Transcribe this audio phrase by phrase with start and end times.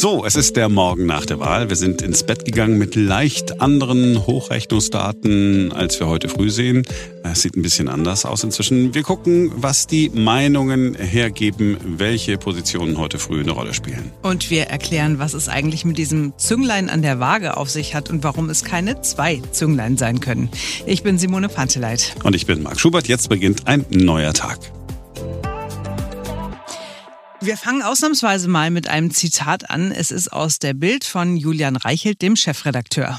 [0.00, 1.68] So, es ist der Morgen nach der Wahl.
[1.68, 6.86] Wir sind ins Bett gegangen mit leicht anderen Hochrechnungsdaten, als wir heute früh sehen.
[7.22, 8.94] Es sieht ein bisschen anders aus inzwischen.
[8.94, 14.10] Wir gucken, was die Meinungen hergeben, welche Positionen heute früh eine Rolle spielen.
[14.22, 18.08] Und wir erklären, was es eigentlich mit diesem Zünglein an der Waage auf sich hat
[18.08, 20.48] und warum es keine zwei Zünglein sein können.
[20.86, 22.14] Ich bin Simone Panteleit.
[22.24, 23.06] Und ich bin Marc Schubert.
[23.06, 24.60] Jetzt beginnt ein neuer Tag.
[27.42, 29.92] Wir fangen ausnahmsweise mal mit einem Zitat an.
[29.92, 33.18] Es ist aus der Bild von Julian Reichelt, dem Chefredakteur.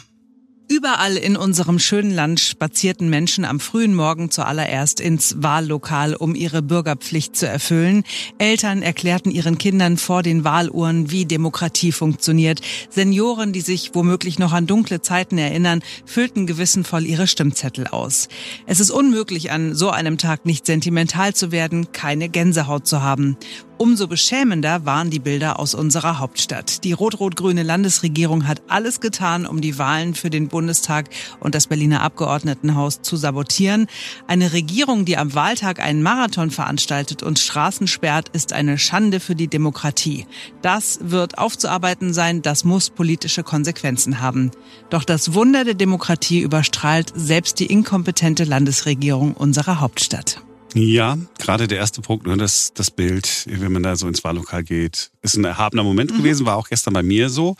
[0.69, 6.61] Überall in unserem schönen Land spazierten Menschen am frühen Morgen zuallererst ins Wahllokal, um ihre
[6.61, 8.03] Bürgerpflicht zu erfüllen.
[8.37, 12.61] Eltern erklärten ihren Kindern vor den Wahluhren, wie Demokratie funktioniert.
[12.89, 18.29] Senioren, die sich womöglich noch an dunkle Zeiten erinnern, füllten gewissenvoll ihre Stimmzettel aus.
[18.65, 23.35] Es ist unmöglich, an so einem Tag nicht sentimental zu werden, keine Gänsehaut zu haben.
[23.81, 26.83] Umso beschämender waren die Bilder aus unserer Hauptstadt.
[26.83, 32.03] Die rot-rot-grüne Landesregierung hat alles getan, um die Wahlen für den Bundestag und das Berliner
[32.03, 33.87] Abgeordnetenhaus zu sabotieren.
[34.27, 39.33] Eine Regierung, die am Wahltag einen Marathon veranstaltet und Straßen sperrt, ist eine Schande für
[39.33, 40.27] die Demokratie.
[40.61, 44.51] Das wird aufzuarbeiten sein, das muss politische Konsequenzen haben.
[44.91, 50.43] Doch das Wunder der Demokratie überstrahlt selbst die inkompetente Landesregierung unserer Hauptstadt.
[50.73, 54.63] Ja, gerade der erste Punkt, ne, das, das Bild, wenn man da so ins Wahllokal
[54.63, 56.17] geht, ist ein erhabener Moment mhm.
[56.17, 57.55] gewesen, war auch gestern bei mir so.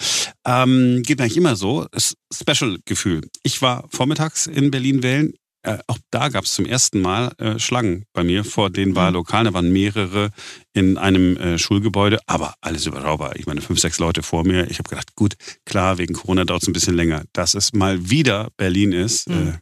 [0.46, 1.88] Ähm, geht eigentlich immer so.
[2.34, 3.28] Special-Gefühl.
[3.44, 5.34] Ich war vormittags in Berlin wählen.
[5.64, 8.96] Äh, auch da gab es zum ersten Mal äh, Schlangen bei mir vor den mhm.
[8.96, 9.46] Wahllokalen.
[9.46, 10.32] Da waren mehrere
[10.74, 13.36] in einem äh, Schulgebäude, aber alles überschaubar.
[13.36, 14.72] Ich meine, fünf, sechs Leute vor mir.
[14.72, 17.26] Ich habe gedacht, gut, klar, wegen Corona dauert es ein bisschen länger.
[17.34, 19.58] Dass es mal wieder Berlin ist, mhm.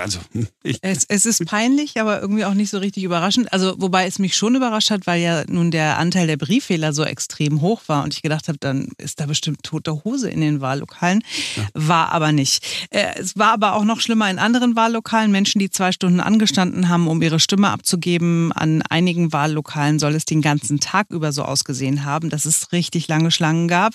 [0.00, 0.48] Also, hm,
[0.82, 3.52] es, es, ist peinlich, aber irgendwie auch nicht so richtig überraschend.
[3.52, 7.04] Also, wobei es mich schon überrascht hat, weil ja nun der Anteil der Brieffehler so
[7.04, 10.60] extrem hoch war und ich gedacht habe, dann ist da bestimmt tote Hose in den
[10.60, 11.22] Wahllokalen.
[11.56, 11.62] Ja.
[11.74, 12.64] War aber nicht.
[12.90, 15.30] Äh, es war aber auch noch schlimmer in anderen Wahllokalen.
[15.30, 18.52] Menschen, die zwei Stunden angestanden haben, um ihre Stimme abzugeben.
[18.52, 23.08] An einigen Wahllokalen soll es den ganzen Tag über so ausgesehen haben, dass es richtig
[23.08, 23.94] lange Schlangen gab.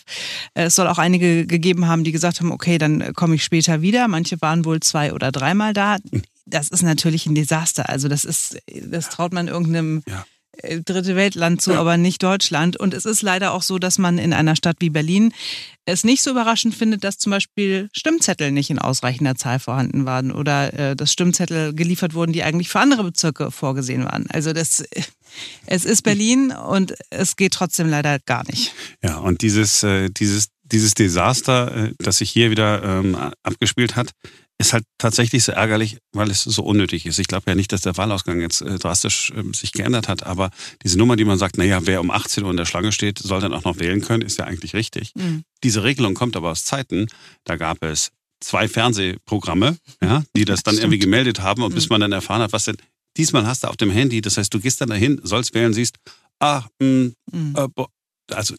[0.54, 3.82] Äh, es soll auch einige gegeben haben, die gesagt haben, okay, dann komme ich später
[3.82, 4.08] wieder.
[4.08, 5.89] Manche waren wohl zwei oder dreimal da.
[6.46, 7.90] Das ist natürlich ein Desaster.
[7.90, 10.26] Also das ist, das traut man irgendeinem ja.
[10.62, 11.80] Äh, dritte Weltland zu, ja.
[11.80, 12.78] aber nicht Deutschland.
[12.78, 15.32] Und es ist leider auch so, dass man in einer Stadt wie Berlin
[15.86, 20.32] es nicht so überraschend findet, dass zum Beispiel Stimmzettel nicht in ausreichender Zahl vorhanden waren
[20.32, 24.28] oder äh, dass Stimmzettel geliefert wurden, die eigentlich für andere Bezirke vorgesehen waren.
[24.30, 24.84] Also das,
[25.66, 28.74] es ist Berlin und es geht trotzdem leider gar nicht.
[29.04, 34.12] Ja, und dieses, äh, dieses, dieses Desaster, äh, das sich hier wieder ähm, abgespielt hat,
[34.60, 37.18] ist halt tatsächlich so ärgerlich, weil es so unnötig ist.
[37.18, 40.52] Ich glaube ja nicht, dass der Wahlausgang jetzt äh, drastisch äh, sich geändert hat, aber
[40.84, 43.40] diese Nummer, die man sagt, naja, wer um 18 Uhr in der Schlange steht, soll
[43.40, 45.14] dann auch noch wählen können, ist ja eigentlich richtig.
[45.16, 45.44] Mhm.
[45.64, 47.08] Diese Regelung kommt aber aus Zeiten,
[47.46, 48.12] da gab es
[48.42, 51.76] zwei Fernsehprogramme, ja, die das dann irgendwie gemeldet haben und mhm.
[51.76, 52.78] bis man dann erfahren hat, was denn,
[53.16, 55.96] diesmal hast du auf dem Handy, das heißt, du gehst dann dahin, sollst wählen, siehst,
[56.40, 57.56] ah, mh, mhm.
[57.56, 57.84] äh,
[58.34, 58.56] also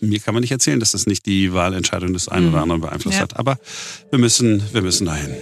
[0.00, 2.62] mir kann man nicht erzählen, dass das nicht die Wahlentscheidung des einen oder mhm.
[2.62, 3.22] anderen beeinflusst ja.
[3.22, 3.36] hat.
[3.36, 3.58] Aber
[4.10, 5.34] wir müssen, wir müssen dahin.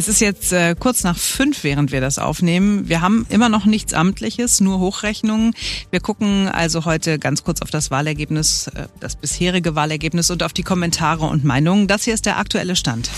[0.00, 2.88] Es ist jetzt äh, kurz nach fünf, während wir das aufnehmen.
[2.88, 5.52] Wir haben immer noch nichts Amtliches, nur Hochrechnungen.
[5.90, 10.54] Wir gucken also heute ganz kurz auf das Wahlergebnis, äh, das bisherige Wahlergebnis und auf
[10.54, 11.86] die Kommentare und Meinungen.
[11.86, 13.10] Das hier ist der aktuelle Stand.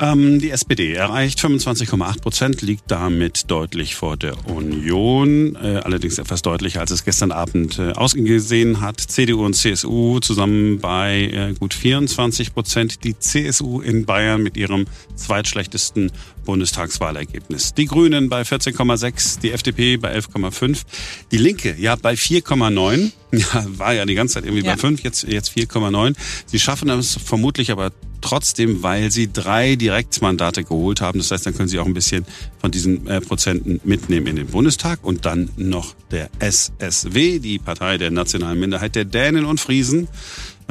[0.00, 6.40] Ähm, die SPD erreicht 25,8 Prozent, liegt damit deutlich vor der Union, äh, allerdings etwas
[6.40, 8.98] deutlicher, als es gestern Abend äh, ausgesehen hat.
[8.98, 13.04] CDU und CSU zusammen bei äh, gut 24 Prozent.
[13.04, 14.86] Die CSU in Bayern mit ihrem
[15.16, 16.10] zweitschlechtesten
[16.44, 17.74] Bundestagswahlergebnis.
[17.74, 20.82] Die Grünen bei 14,6, die FDP bei 11,5,
[21.30, 23.12] die Linke ja bei 4,9.
[23.32, 24.72] Ja, war ja die ganze Zeit irgendwie ja.
[24.72, 26.16] bei 5, jetzt, jetzt 4,9.
[26.46, 31.18] Sie schaffen das vermutlich aber trotzdem, weil sie drei Direktmandate geholt haben.
[31.18, 32.24] Das heißt, dann können sie auch ein bisschen
[32.60, 35.00] von diesen äh, Prozenten mitnehmen in den Bundestag.
[35.02, 40.08] Und dann noch der SSW, die Partei der nationalen Minderheit der Dänen und Friesen,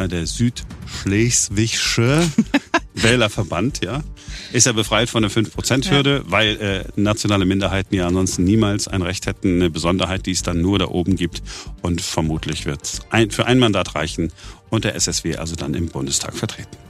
[0.07, 2.21] der Südschleswigsche
[2.93, 4.03] Wählerverband, ja,
[4.51, 6.31] ist er befreit von der 5%-Hürde, ja.
[6.31, 10.61] weil äh, nationale Minderheiten ja ansonsten niemals ein Recht hätten, eine Besonderheit, die es dann
[10.61, 11.41] nur da oben gibt.
[11.81, 14.31] Und vermutlich wird es ein, für ein Mandat reichen
[14.69, 16.88] und der SSW also dann im Bundestag vertreten.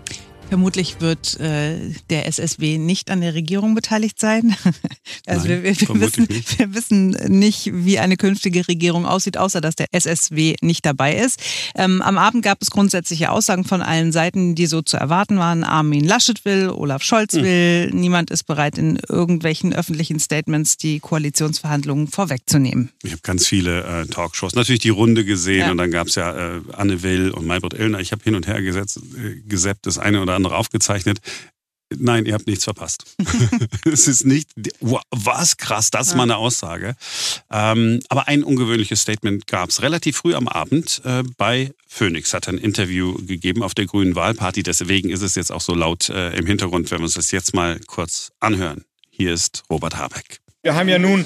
[0.49, 1.77] Vermutlich wird äh,
[2.09, 4.55] der SSW nicht an der Regierung beteiligt sein.
[5.25, 6.59] Also Nein, wir, wir, wissen, nicht.
[6.59, 11.39] wir wissen nicht, wie eine künftige Regierung aussieht, außer dass der SSW nicht dabei ist.
[11.75, 15.63] Ähm, am Abend gab es grundsätzliche Aussagen von allen Seiten, die so zu erwarten waren.
[15.63, 17.43] Armin Laschet will, Olaf Scholz hm.
[17.43, 17.89] will.
[17.91, 22.91] Niemand ist bereit, in irgendwelchen öffentlichen Statements die Koalitionsverhandlungen vorwegzunehmen.
[23.03, 25.71] Ich habe ganz viele äh, Talkshows, natürlich die Runde gesehen ja.
[25.71, 27.99] und dann gab es ja äh, Anne Will und Maybrit Illner.
[27.99, 31.19] Ich habe hin und her gesetzt, äh, gesäppt, das eine oder andere aufgezeichnet.
[31.97, 33.03] Nein, ihr habt nichts verpasst.
[33.85, 34.51] es ist nicht,
[35.09, 36.95] was krass, das ist mal eine Aussage.
[37.49, 42.47] Ähm, aber ein ungewöhnliches Statement gab es relativ früh am Abend äh, bei Phoenix, hat
[42.47, 44.61] ein Interview gegeben auf der Grünen Wahlparty.
[44.61, 47.55] Deswegen ist es jetzt auch so laut äh, im Hintergrund, wenn wir uns das jetzt
[47.55, 48.85] mal kurz anhören.
[49.09, 50.41] Hier ist Robert Habeck.
[50.61, 51.25] Wir haben ja nun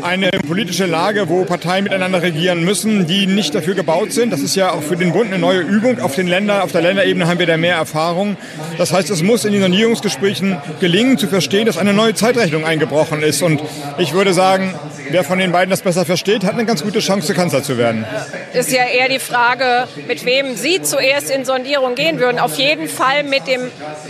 [0.00, 4.32] eine politische Lage, wo Parteien miteinander regieren müssen, die nicht dafür gebaut sind.
[4.32, 6.00] Das ist ja auch für den Bund eine neue Übung.
[6.00, 8.36] Auf, den Länder, auf der Länderebene haben wir da mehr Erfahrung.
[8.78, 13.22] Das heißt, es muss in den Sondierungsgesprächen gelingen, zu verstehen, dass eine neue Zeitrechnung eingebrochen
[13.24, 13.42] ist.
[13.42, 13.60] Und
[13.98, 14.72] ich würde sagen,
[15.10, 18.06] wer von den beiden das besser versteht, hat eine ganz gute Chance, Kanzler zu werden.
[18.52, 22.38] Ist ja eher die Frage, mit wem Sie zuerst in Sondierung gehen würden.
[22.38, 23.62] Auf jeden Fall mit dem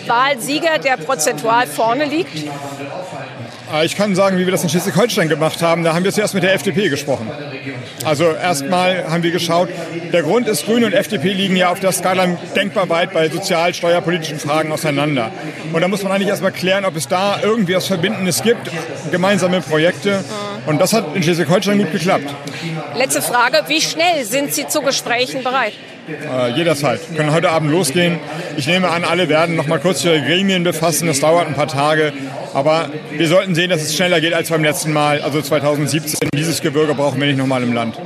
[0.06, 2.44] Wahlsieger, der prozentual vorne liegt.
[3.74, 5.84] Äh, ich kann sagen, wie wir das in Schleswig-Holstein gemacht haben.
[5.84, 7.30] Da haben wir zuerst mit der FDP gesprochen.
[8.04, 9.68] Also erstmal haben wir geschaut,
[10.12, 13.74] der Grund ist, Grüne und FDP liegen ja auf der Skala denkbar weit bei sozial,
[13.74, 15.30] steuerpolitischen Fragen auseinander.
[15.72, 18.70] Und da muss man eigentlich erstmal klären, ob es da irgendwie was Verbindendes gibt,
[19.10, 20.24] gemeinsame Projekte.
[20.66, 22.34] Und das hat in Schleswig-Holstein gut geklappt.
[22.96, 25.72] Letzte Frage, wie schnell sind Sie zu Gesprächen bereit?
[26.08, 27.00] Äh, jederzeit.
[27.08, 28.18] Wir können heute Abend losgehen.
[28.56, 31.06] Ich nehme an, alle werden noch mal kurz ihre Gremien befassen.
[31.06, 32.12] Das dauert ein paar Tage.
[32.52, 36.28] Aber wir sollten sehen, dass es schneller geht als beim letzten Mal, also 2017.
[36.34, 37.98] Dieses Gebirge brauchen wir nicht noch mal im Land.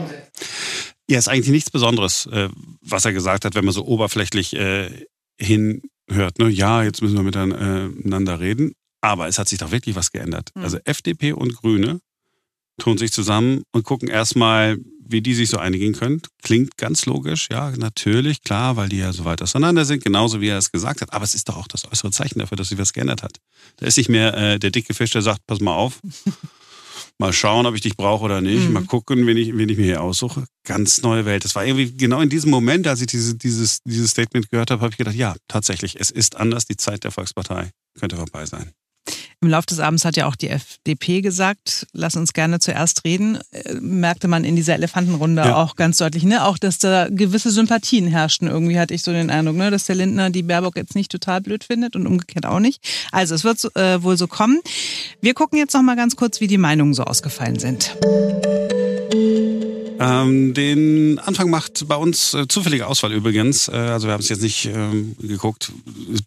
[1.11, 2.49] Ja, ist eigentlich nichts Besonderes, äh,
[2.83, 4.91] was er gesagt hat, wenn man so oberflächlich äh,
[5.41, 6.39] hinhört.
[6.39, 6.49] Ne?
[6.51, 8.73] Ja, jetzt müssen wir miteinander reden.
[9.01, 10.51] Aber es hat sich doch wirklich was geändert.
[10.55, 10.65] Mhm.
[10.65, 12.01] Also FDP und Grüne
[12.79, 14.79] tun sich zusammen und gucken erstmal,
[15.09, 16.21] wie die sich so einigen können.
[16.43, 20.49] Klingt ganz logisch, ja, natürlich, klar, weil die ja so weit auseinander sind, genauso wie
[20.49, 21.13] er es gesagt hat.
[21.13, 23.39] Aber es ist doch auch das äußere Zeichen dafür, dass sich was geändert hat.
[23.77, 26.01] Da ist nicht mehr äh, der dicke Fisch, der sagt, pass mal auf,
[27.19, 28.75] mal schauen, ob ich dich brauche oder nicht, mhm.
[28.75, 30.45] mal gucken, wen ich, wen ich mir hier aussuche.
[30.65, 31.45] Ganz neue Welt.
[31.45, 34.83] Das war irgendwie genau in diesem Moment, als ich diese, dieses, dieses Statement gehört habe,
[34.83, 38.73] habe ich gedacht, ja, tatsächlich, es ist anders, die Zeit der Volkspartei könnte vorbei sein.
[39.41, 43.39] Im Laufe des Abends hat ja auch die FDP gesagt, lass uns gerne zuerst reden.
[43.53, 45.57] Äh, merkte man in dieser Elefantenrunde ja.
[45.57, 46.45] auch ganz deutlich, ne?
[46.45, 48.49] Auch, dass da gewisse Sympathien herrschten.
[48.49, 49.71] Irgendwie hatte ich so den Eindruck, ne?
[49.71, 52.83] dass der Lindner die Baerbock jetzt nicht total blöd findet und umgekehrt auch nicht.
[53.13, 54.61] Also es wird äh, wohl so kommen.
[55.21, 57.97] Wir gucken jetzt noch mal ganz kurz, wie die Meinungen so ausgefallen sind.
[60.01, 63.69] Ähm, den Anfang macht bei uns äh, zufällige Auswahl übrigens.
[63.69, 65.73] Äh, also wir haben es jetzt nicht ähm, geguckt,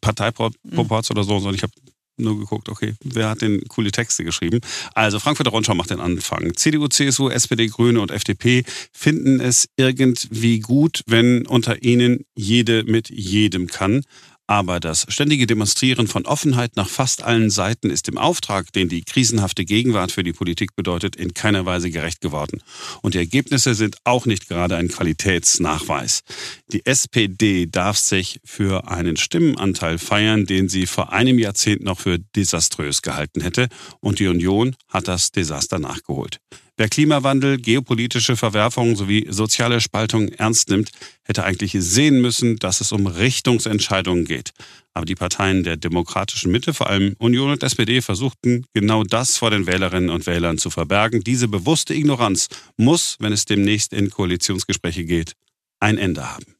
[0.01, 1.13] Parteiproports mhm.
[1.13, 1.71] oder so, sondern ich habe
[2.17, 4.61] nur geguckt, okay, wer hat denn coole Texte geschrieben?
[4.93, 6.55] Also Frankfurter Rundschau macht den Anfang.
[6.55, 8.63] CDU, CSU, SPD, Grüne und FDP
[8.93, 14.03] finden es irgendwie gut, wenn unter ihnen jede mit jedem kann.
[14.51, 19.01] Aber das ständige Demonstrieren von Offenheit nach fast allen Seiten ist dem Auftrag, den die
[19.01, 22.61] krisenhafte Gegenwart für die Politik bedeutet, in keiner Weise gerecht geworden.
[23.01, 26.23] Und die Ergebnisse sind auch nicht gerade ein Qualitätsnachweis.
[26.73, 32.19] Die SPD darf sich für einen Stimmenanteil feiern, den sie vor einem Jahrzehnt noch für
[32.19, 33.69] desaströs gehalten hätte.
[34.01, 36.41] Und die Union hat das Desaster nachgeholt.
[36.81, 40.89] Wer Klimawandel, geopolitische Verwerfungen sowie soziale Spaltung ernst nimmt,
[41.21, 44.49] hätte eigentlich sehen müssen, dass es um Richtungsentscheidungen geht.
[44.95, 49.51] Aber die Parteien der demokratischen Mitte, vor allem Union und SPD, versuchten genau das vor
[49.51, 51.23] den Wählerinnen und Wählern zu verbergen.
[51.23, 52.47] Diese bewusste Ignoranz
[52.77, 55.33] muss, wenn es demnächst in Koalitionsgespräche geht,
[55.79, 56.55] ein Ende haben.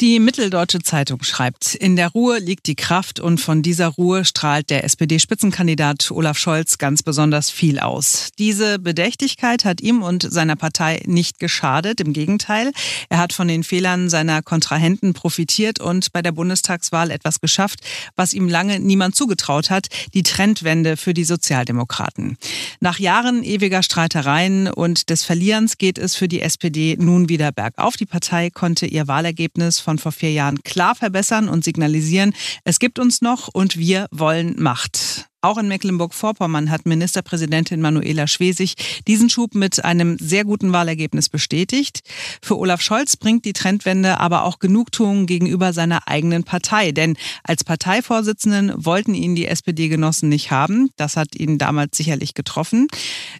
[0.00, 4.68] Die Mitteldeutsche Zeitung schreibt, in der Ruhe liegt die Kraft und von dieser Ruhe strahlt
[4.68, 8.30] der SPD-Spitzenkandidat Olaf Scholz ganz besonders viel aus.
[8.36, 12.72] Diese Bedächtigkeit hat ihm und seiner Partei nicht geschadet, im Gegenteil.
[13.08, 17.78] Er hat von den Fehlern seiner Kontrahenten profitiert und bei der Bundestagswahl etwas geschafft,
[18.16, 22.36] was ihm lange niemand zugetraut hat, die Trendwende für die Sozialdemokraten.
[22.80, 27.96] Nach Jahren ewiger Streitereien und des Verlierens geht es für die SPD nun wieder bergauf.
[27.96, 32.98] Die Partei konnte ihr Wahlergebnis von vor vier Jahren klar verbessern und signalisieren, es gibt
[32.98, 35.28] uns noch und wir wollen Macht.
[35.44, 38.76] Auch in Mecklenburg-Vorpommern hat Ministerpräsidentin Manuela Schwesig
[39.06, 42.00] diesen Schub mit einem sehr guten Wahlergebnis bestätigt.
[42.40, 46.92] Für Olaf Scholz bringt die Trendwende aber auch Genugtuung gegenüber seiner eigenen Partei.
[46.92, 50.88] Denn als Parteivorsitzenden wollten ihn die SPD-Genossen nicht haben.
[50.96, 52.86] Das hat ihn damals sicherlich getroffen.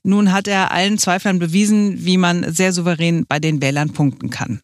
[0.03, 4.61] Nun hat er allen Zweiflern bewiesen, wie man sehr souverän bei den Wählern punkten kann.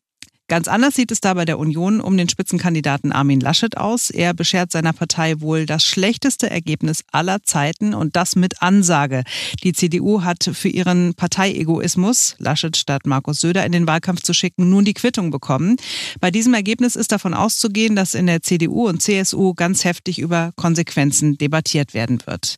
[0.50, 4.10] Ganz anders sieht es da bei der Union um den Spitzenkandidaten Armin Laschet aus.
[4.10, 9.22] Er beschert seiner Partei wohl das schlechteste Ergebnis aller Zeiten und das mit Ansage.
[9.62, 14.70] Die CDU hat für ihren Parteiegoismus, Laschet statt Markus Söder in den Wahlkampf zu schicken,
[14.70, 15.76] nun die Quittung bekommen.
[16.18, 20.50] Bei diesem Ergebnis ist davon auszugehen, dass in der CDU und CSU ganz heftig über
[20.56, 22.56] Konsequenzen debattiert werden wird.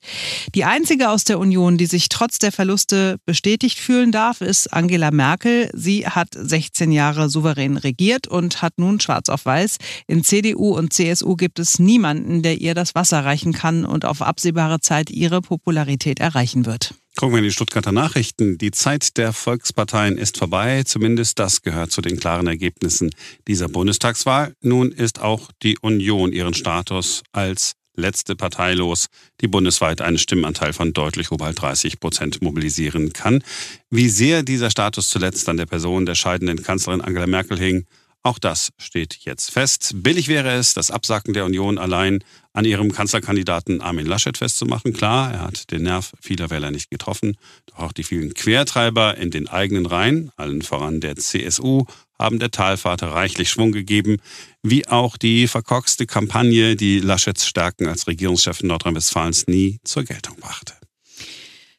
[0.54, 5.10] Die einzige aus der Union, die sich trotz der Verluste bestätigt fühlen darf, ist Angela
[5.10, 5.68] Merkel.
[5.74, 9.76] Sie hat 16 Jahre souverän regiert und hat nun schwarz auf weiß.
[10.06, 14.22] In CDU und CSU gibt es niemanden, der ihr das Wasser reichen kann und auf
[14.22, 16.94] absehbare Zeit ihre Popularität erreichen wird.
[17.16, 18.56] Gucken wir in die Stuttgarter Nachrichten.
[18.56, 20.82] Die Zeit der Volksparteien ist vorbei.
[20.84, 23.10] Zumindest das gehört zu den klaren Ergebnissen
[23.46, 24.54] dieser Bundestagswahl.
[24.62, 29.06] Nun ist auch die Union ihren Status als letzte Partei los,
[29.40, 33.42] die bundesweit einen Stimmenanteil von deutlich oberhalb 30 Prozent mobilisieren kann.
[33.90, 37.86] Wie sehr dieser Status zuletzt an der Person der scheidenden Kanzlerin Angela Merkel hing,
[38.24, 39.94] auch das steht jetzt fest.
[39.96, 42.22] Billig wäre es, das Absacken der Union allein
[42.52, 44.92] an ihrem Kanzlerkandidaten Armin Laschet festzumachen.
[44.92, 47.36] Klar, er hat den Nerv vieler Wähler nicht getroffen.
[47.66, 51.84] Doch auch die vielen Quertreiber in den eigenen Reihen, allen voran der CSU,
[52.22, 54.18] haben der Talfahrt reichlich Schwung gegeben,
[54.62, 60.74] wie auch die verkorkste Kampagne, die Laschets Stärken als Regierungschef Nordrhein-Westfalens nie zur Geltung brachte.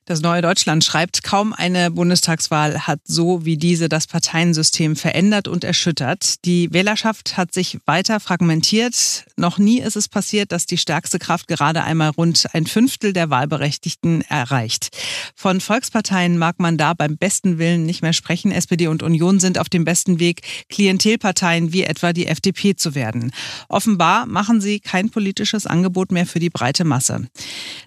[0.06, 5.64] Das Neue Deutschland schreibt, kaum eine Bundestagswahl hat so wie diese das Parteiensystem verändert und
[5.64, 6.44] erschüttert.
[6.44, 9.24] Die Wählerschaft hat sich weiter fragmentiert.
[9.38, 13.30] Noch nie ist es passiert, dass die stärkste Kraft gerade einmal rund ein Fünftel der
[13.30, 14.90] Wahlberechtigten erreicht.
[15.36, 18.52] Von Volksparteien mag man da beim besten Willen nicht mehr sprechen.
[18.52, 23.32] SPD und Union sind auf dem besten Weg, Klientelparteien wie etwa die FDP zu werden.
[23.70, 27.30] Offenbar machen sie kein politisches Angebot mehr für die breite Masse.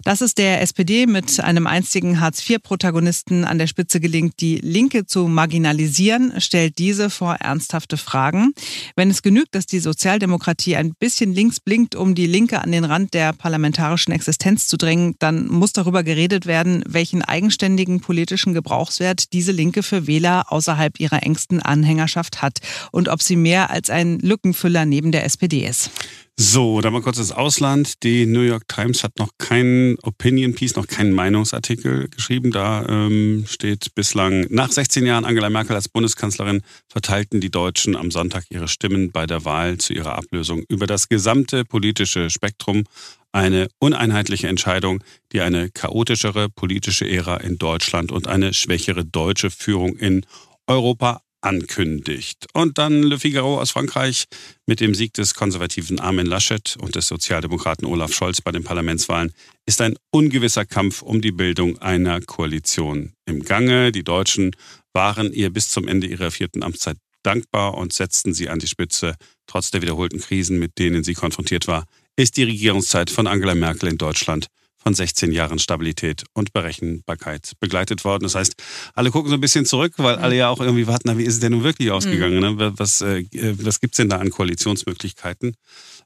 [0.03, 5.05] Das ist der SPD mit einem einstigen ehemaligen Hartz-IV-Protagonisten an der Spitze gelingt, die Linke
[5.05, 8.53] zu marginalisieren, stellt diese vor ernsthafte Fragen.
[8.95, 12.85] Wenn es genügt, dass die Sozialdemokratie ein bisschen links blinkt, um die Linke an den
[12.85, 19.33] Rand der parlamentarischen Existenz zu drängen, dann muss darüber geredet werden, welchen eigenständigen politischen Gebrauchswert
[19.33, 22.59] diese Linke für Wähler außerhalb ihrer engsten Anhängerschaft hat
[22.91, 25.91] und ob sie mehr als ein Lückenfüller neben der SPD ist.
[26.39, 28.03] So, dann mal kurz das Ausland.
[28.03, 32.51] Die New York Times hat noch keinen Opinion Piece, noch keinen Meinungsartikel geschrieben.
[32.51, 38.11] Da ähm, steht bislang, nach 16 Jahren Angela Merkel als Bundeskanzlerin verteilten die Deutschen am
[38.11, 42.83] Sonntag ihre Stimmen bei der Wahl zu ihrer Ablösung über das gesamte politische Spektrum.
[43.31, 49.95] Eine uneinheitliche Entscheidung, die eine chaotischere politische Ära in Deutschland und eine schwächere deutsche Führung
[49.95, 50.23] in
[50.67, 52.47] Europa ankündigt.
[52.53, 54.25] Und dann Le Figaro aus Frankreich
[54.65, 59.33] mit dem Sieg des konservativen Armin Laschet und des Sozialdemokraten Olaf Scholz bei den Parlamentswahlen
[59.65, 63.91] ist ein ungewisser Kampf um die Bildung einer Koalition im Gange.
[63.91, 64.55] Die Deutschen
[64.93, 69.15] waren ihr bis zum Ende ihrer vierten Amtszeit dankbar und setzten sie an die Spitze.
[69.47, 73.89] Trotz der wiederholten Krisen, mit denen sie konfrontiert war, ist die Regierungszeit von Angela Merkel
[73.89, 74.47] in Deutschland
[74.87, 78.23] von 16 Jahren Stabilität und Berechenbarkeit begleitet worden.
[78.23, 78.55] Das heißt,
[78.93, 81.33] alle gucken so ein bisschen zurück, weil alle ja auch irgendwie warten, na, wie ist
[81.33, 82.35] es denn nun wirklich ausgegangen?
[82.35, 82.57] Mhm.
[82.57, 82.73] Ne?
[82.77, 85.57] Was, äh, was gibt es denn da an Koalitionsmöglichkeiten?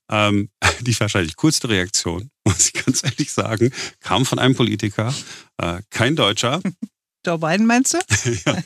[0.10, 0.50] Ähm,
[0.82, 3.70] die wahrscheinlich coolste Reaktion, muss ich ganz ehrlich sagen,
[4.00, 5.14] kam von einem Politiker,
[5.58, 6.60] äh, kein Deutscher.
[7.24, 8.00] Joe Biden meinst du?
[8.46, 8.58] ja,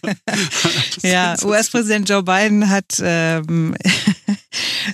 [1.03, 3.75] ja US-Präsident Joe Biden hat ähm,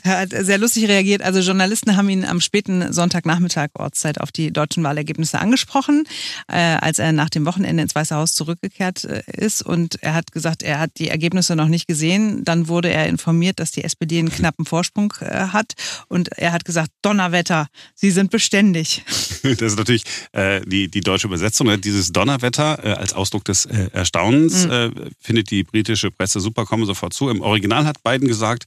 [0.03, 1.21] er hat sehr lustig reagiert.
[1.21, 6.05] Also Journalisten haben ihn am späten Sonntagnachmittag Ortszeit auf die deutschen Wahlergebnisse angesprochen,
[6.47, 9.61] äh, als er nach dem Wochenende ins Weiße Haus zurückgekehrt äh, ist.
[9.61, 12.43] Und er hat gesagt, er hat die Ergebnisse noch nicht gesehen.
[12.43, 15.73] Dann wurde er informiert, dass die SPD einen knappen Vorsprung äh, hat.
[16.07, 19.03] Und er hat gesagt, Donnerwetter, Sie sind beständig.
[19.43, 21.67] Das ist natürlich äh, die, die deutsche Übersetzung.
[21.67, 21.79] Ne?
[21.79, 25.09] Dieses Donnerwetter äh, als Ausdruck des äh, Erstaunens mhm.
[25.19, 27.29] findet die britische Presse super, kommen sofort zu.
[27.29, 28.65] Im Original hat Biden gesagt,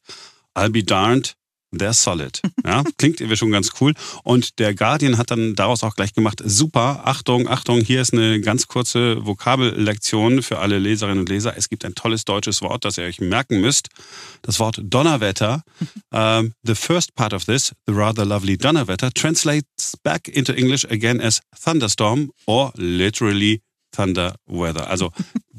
[0.55, 1.35] I'll be darned,
[1.73, 2.41] they're solid.
[2.65, 3.93] Ja, klingt irgendwie schon ganz cool.
[4.23, 8.41] Und der Guardian hat dann daraus auch gleich gemacht, super, Achtung, Achtung, hier ist eine
[8.41, 11.59] ganz kurze Vokabellektion für alle Leserinnen und Leser.
[11.59, 13.89] Es gibt ein tolles deutsches Wort, das ihr euch merken müsst.
[14.41, 15.63] Das Wort Donnerwetter.
[16.11, 21.21] um, the first part of this, the rather lovely Donnerwetter, translates back into English again
[21.21, 23.61] as thunderstorm or literally
[23.93, 24.89] thunder weather.
[24.89, 25.13] Also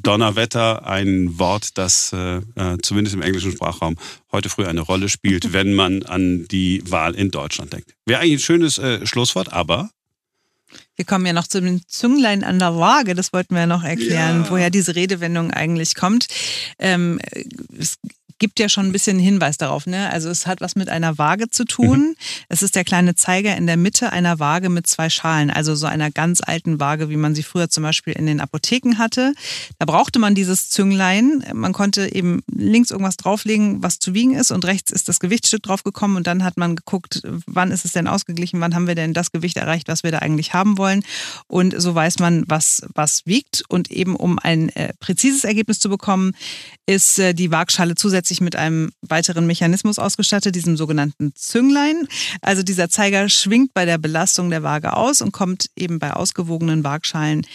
[0.05, 3.95] Donnerwetter, ein Wort, das äh, äh, zumindest im englischen Sprachraum
[4.31, 7.95] heute früh eine Rolle spielt, wenn man an die Wahl in Deutschland denkt.
[8.05, 9.89] Wäre eigentlich ein schönes äh, Schlusswort, aber
[10.95, 14.43] wir kommen ja noch zu dem Zünglein an der Waage, das wollten wir noch erklären,
[14.43, 14.49] ja.
[14.49, 16.27] woher diese Redewendung eigentlich kommt.
[16.79, 17.19] Ähm,
[17.77, 17.97] es
[18.39, 19.85] gibt ja schon ein bisschen Hinweis darauf.
[19.85, 20.09] Ne?
[20.09, 21.99] Also es hat was mit einer Waage zu tun.
[21.99, 22.15] Mhm.
[22.49, 25.87] Es ist der kleine Zeiger in der Mitte einer Waage mit zwei Schalen, also so
[25.87, 29.33] einer ganz alten Waage, wie man sie früher zum Beispiel in den Apotheken hatte.
[29.79, 31.43] Da brauchte man dieses Zünglein.
[31.53, 35.63] Man konnte eben links irgendwas drauflegen, was zu wiegen ist und rechts ist das Gewichtstück
[35.63, 39.13] draufgekommen und dann hat man geguckt, wann ist es denn ausgeglichen, wann haben wir denn
[39.13, 41.03] das Gewicht erreicht, was wir da eigentlich haben wollen.
[41.47, 43.63] Und so weiß man, was, was wiegt.
[43.69, 46.33] Und eben um ein äh, präzises Ergebnis zu bekommen,
[46.85, 52.07] ist äh, die Waagschale zusätzlich mit einem weiteren Mechanismus ausgestattet, diesem sogenannten Zünglein.
[52.41, 56.83] Also dieser Zeiger schwingt bei der Belastung der Waage aus und kommt eben bei ausgewogenen
[56.83, 57.45] Waagschalen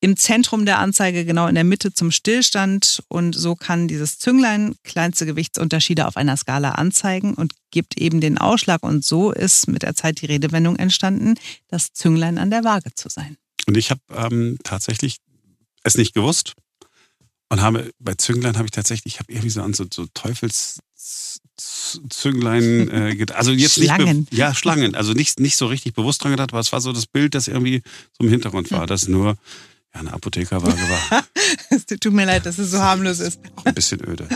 [0.00, 3.02] im Zentrum der Anzeige, genau in der Mitte zum Stillstand.
[3.08, 8.38] Und so kann dieses Zünglein kleinste Gewichtsunterschiede auf einer Skala anzeigen und gibt eben den
[8.38, 8.82] Ausschlag.
[8.82, 11.34] Und so ist mit der Zeit die Redewendung entstanden,
[11.68, 13.36] das Zünglein an der Waage zu sein.
[13.66, 15.18] Und ich habe ähm, tatsächlich
[15.82, 16.54] es nicht gewusst
[17.50, 22.90] und habe bei Zünglein habe ich tatsächlich, ich habe irgendwie so an so, so Teufelszünglein
[22.90, 23.36] äh, gedacht.
[23.36, 24.20] Also jetzt Schlangen.
[24.20, 26.92] nicht ja Schlangen, also nicht nicht so richtig bewusst dran gedacht, aber es war so
[26.92, 27.82] das Bild, das irgendwie
[28.18, 29.36] so im Hintergrund war, dass nur
[29.92, 31.24] ja, eine Apothekerwaage war.
[31.70, 33.40] es tut mir leid, dass es so harmlos ist.
[33.56, 34.28] Auch ein bisschen öde.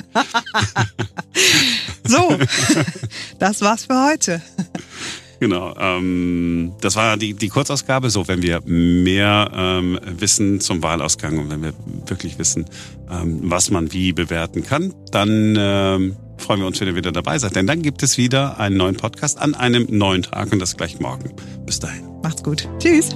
[2.03, 2.37] so,
[3.39, 4.43] das war's für heute.
[5.45, 5.75] Genau.
[5.79, 8.09] Ähm, das war die, die Kurzausgabe.
[8.09, 11.75] So, wenn wir mehr ähm, wissen zum Wahlausgang und wenn wir
[12.07, 12.65] wirklich wissen,
[13.11, 17.39] ähm, was man wie bewerten kann, dann ähm, freuen wir uns, wenn ihr wieder dabei
[17.39, 17.57] seid.
[17.57, 20.99] Denn dann gibt es wieder einen neuen Podcast an einem neuen Tag und das gleich
[20.99, 21.37] morgen.
[21.67, 22.09] Bis dahin.
[22.23, 22.67] Macht's gut.
[22.79, 23.11] Tschüss.